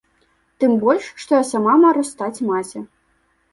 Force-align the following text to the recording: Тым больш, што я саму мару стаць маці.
Тым 0.63 0.71
больш, 0.83 1.09
што 1.25 1.31
я 1.39 1.43
саму 1.51 1.77
мару 1.85 2.01
стаць 2.11 2.35
маці. 2.51 2.85